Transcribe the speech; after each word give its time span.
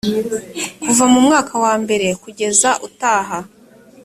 kuva 0.83 1.03
mu 1.11 1.19
mwaka 1.25 1.53
wambere 1.63 2.07
kugeza 2.23 2.69
utaha 2.87 3.37